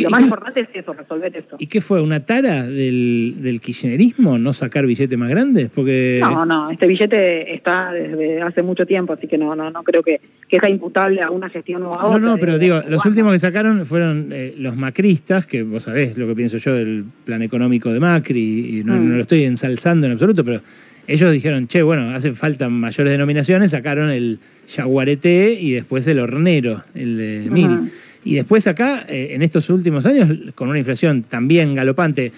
lo 0.02 0.10
más 0.10 0.22
importante 0.22 0.60
es 0.60 0.68
eso, 0.74 0.92
resolver 0.92 1.36
esto. 1.36 1.56
¿Y 1.58 1.68
qué 1.68 1.80
fue? 1.80 2.00
¿Una 2.00 2.24
tara 2.24 2.64
del, 2.64 3.36
del 3.38 3.60
kirchnerismo 3.60 4.38
no 4.38 4.52
sacar 4.52 4.86
billetes 4.86 5.16
más 5.16 5.28
grandes? 5.28 5.70
Porque... 5.72 6.18
No, 6.20 6.44
no, 6.44 6.70
este 6.70 6.86
billete 6.86 7.54
está 7.54 7.92
desde 7.92 8.42
hace 8.42 8.62
mucho 8.62 8.84
tiempo, 8.86 9.12
así 9.12 9.28
que 9.28 9.38
no, 9.38 9.54
no, 9.54 9.70
no 9.70 9.82
creo 9.84 10.02
que, 10.02 10.20
que 10.48 10.58
sea 10.58 10.68
imputable 10.68 11.11
a 11.20 11.30
una 11.30 11.48
gestión 11.50 11.82
o 11.82 11.92
a 11.92 12.06
otra. 12.06 12.18
No, 12.18 12.18
no, 12.18 12.38
pero 12.38 12.58
digo, 12.58 12.80
los 12.88 13.04
últimos 13.06 13.32
que 13.32 13.38
sacaron 13.38 13.84
fueron 13.86 14.28
eh, 14.32 14.54
los 14.58 14.76
macristas, 14.76 15.46
que 15.46 15.62
vos 15.62 15.84
sabés 15.84 16.16
lo 16.16 16.26
que 16.26 16.34
pienso 16.34 16.58
yo 16.58 16.74
del 16.74 17.04
plan 17.24 17.42
económico 17.42 17.92
de 17.92 18.00
Macri, 18.00 18.78
y 18.78 18.84
no, 18.84 18.94
mm. 18.94 19.08
lo 19.16 19.20
estoy 19.20 19.44
ensalzando 19.44 20.06
en 20.06 20.12
absoluto, 20.12 20.44
pero 20.44 20.60
ellos 21.06 21.32
dijeron, 21.32 21.66
che, 21.66 21.82
bueno, 21.82 22.10
hacen 22.10 22.34
falta 22.34 22.68
mayores 22.68 23.12
denominaciones, 23.12 23.72
sacaron 23.72 24.10
el 24.10 24.38
Yaguareté 24.68 25.58
y 25.60 25.72
después 25.72 26.06
el 26.06 26.18
Hornero, 26.18 26.82
el 26.94 27.16
de 27.16 27.50
Mil. 27.50 27.90
Y 28.24 28.36
después 28.36 28.66
acá, 28.68 29.04
eh, 29.08 29.30
en 29.32 29.42
estos 29.42 29.68
últimos 29.68 30.06
años, 30.06 30.28
con 30.54 30.68
una 30.68 30.78
inflación 30.78 31.24
también 31.24 31.74
galopante, 31.74 32.30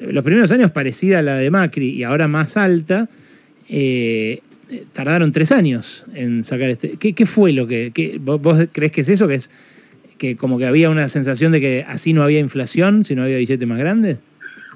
los 0.00 0.24
primeros 0.24 0.50
años 0.50 0.72
parecida 0.72 1.18
a 1.18 1.22
la 1.22 1.36
de 1.36 1.50
Macri 1.50 1.90
y 1.90 2.04
ahora 2.04 2.26
más 2.26 2.56
alta, 2.56 3.08
eh, 3.68 4.40
tardaron 4.96 5.30
tres 5.30 5.52
años 5.52 6.06
en 6.14 6.42
sacar 6.42 6.70
este. 6.70 6.96
¿Qué, 6.96 7.26
fue 7.26 7.52
lo 7.52 7.66
que, 7.66 8.18
vos, 8.18 8.66
crees 8.72 8.92
que 8.92 9.02
es 9.02 9.10
eso? 9.10 9.28
¿Que 9.28 9.34
es 9.34 9.50
que 10.16 10.36
como 10.36 10.56
que 10.58 10.64
había 10.64 10.88
una 10.88 11.06
sensación 11.08 11.52
de 11.52 11.60
que 11.60 11.84
así 11.86 12.14
no 12.14 12.22
había 12.22 12.40
inflación, 12.40 13.04
si 13.04 13.14
no 13.14 13.22
había 13.22 13.36
billetes 13.36 13.68
más 13.68 13.78
grandes? 13.78 14.20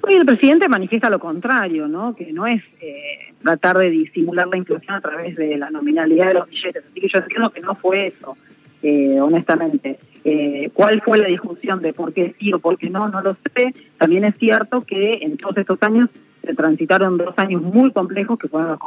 Hoy 0.03 0.15
el 0.15 0.27
presidente 0.27 0.69
manifiesta 0.69 1.09
lo 1.09 1.19
contrario, 1.19 1.89
¿no? 1.89 2.15
Que 2.15 2.33
no 2.35 2.47
es 2.47 2.63
eh, 2.83 3.33
tratar 3.43 3.79
de 3.79 3.89
disimular 3.89 4.47
la 4.49 4.59
inflación 4.59 4.95
a 4.95 5.01
través 5.01 5.37
de 5.37 5.57
la 5.57 5.71
nominalidad 5.71 6.29
de 6.29 6.35
los 6.35 6.51
billetes. 6.51 6.85
Así 6.85 7.01
que 7.01 7.09
yo 7.09 7.19
entiendo 7.19 7.49
que 7.49 7.61
no 7.61 7.75
fue 7.75 8.09
eso, 8.09 8.37
eh, 8.83 9.19
honestamente. 9.21 9.99
Eh, 10.23 10.69
¿Cuál 10.75 11.01
fue 11.01 11.17
la 11.17 11.29
discusión 11.29 11.81
de 11.81 11.95
por 11.95 12.13
qué 12.13 12.35
sí 12.39 12.53
o 12.53 12.59
por 12.59 12.77
qué 12.77 12.91
no? 12.91 13.09
No 13.09 13.23
lo 13.23 13.33
sé. 13.33 13.75
También 13.97 14.25
es 14.25 14.37
cierto 14.37 14.83
que 14.83 15.21
en 15.23 15.39
todos 15.39 15.57
estos 15.57 15.83
años 15.83 16.11
se 16.43 16.55
transitaron 16.55 17.19
dos 17.19 17.35
años 17.37 17.63
muy 17.63 17.93
complejos 17.93 18.39
que 18.39 18.49
fueron 18.49 18.79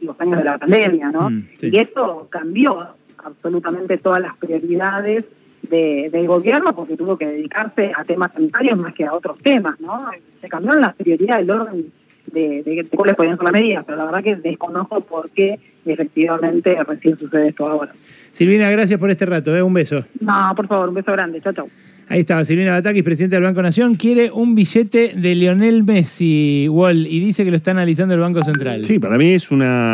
los, 0.00 0.20
años 0.20 0.38
de 0.38 0.44
la 0.44 0.58
pandemia, 0.58 1.10
¿no? 1.10 1.30
Mm, 1.30 1.44
y 1.62 1.78
eso 1.78 2.26
cambió 2.30 2.86
absolutamente 3.24 3.98
todas 3.98 4.20
las 4.20 4.36
prioridades 4.36 5.24
del 5.62 6.26
gobierno 6.26 6.74
porque 6.74 6.96
tuvo 6.96 7.16
que 7.16 7.26
dedicarse 7.26 7.90
a 7.96 8.04
temas 8.04 8.32
sanitarios 8.32 8.78
más 8.78 8.94
que 8.94 9.04
a 9.04 9.14
otros 9.14 9.38
temas, 9.38 9.80
¿no? 9.80 10.10
Se 10.40 10.48
cambiaron 10.48 10.82
las 10.82 10.94
prioridades, 10.94 11.42
el 11.42 11.50
orden 11.50 11.86
de, 12.32 12.62
de, 12.62 12.86
cuáles 12.90 13.14
podían 13.14 13.36
ser 13.36 13.44
las 13.44 13.52
medidas, 13.52 13.84
pero 13.86 13.98
la 13.98 14.04
verdad 14.04 14.22
que 14.22 14.36
desconozco 14.36 15.00
por 15.00 15.30
qué 15.30 15.58
efectivamente 15.86 16.76
recién 16.84 17.18
sucede 17.18 17.48
esto 17.48 17.66
ahora. 17.66 17.92
Silvina, 18.30 18.70
gracias 18.70 18.98
por 18.98 19.10
este 19.10 19.26
rato, 19.26 19.56
¿eh? 19.56 19.62
un 19.62 19.72
beso. 19.72 20.04
No, 20.20 20.52
por 20.54 20.66
favor, 20.66 20.88
un 20.88 20.94
beso 20.94 21.12
grande, 21.12 21.40
chao, 21.40 21.52
chao. 21.52 21.66
Ahí 22.08 22.20
estaba 22.20 22.44
Silvina 22.44 22.72
Batakis, 22.72 23.02
presidente 23.02 23.36
del 23.36 23.44
Banco 23.44 23.62
Nación, 23.62 23.94
quiere 23.94 24.30
un 24.30 24.54
billete 24.54 25.12
de 25.16 25.34
Lionel 25.34 25.84
Messi, 25.84 26.68
Wall, 26.68 27.06
y 27.06 27.20
dice 27.20 27.44
que 27.44 27.50
lo 27.50 27.56
está 27.56 27.70
analizando 27.70 28.14
el 28.14 28.20
Banco 28.20 28.42
Central. 28.42 28.84
Sí, 28.84 28.98
para 28.98 29.16
mí 29.16 29.32
es 29.32 29.50
una 29.50 29.92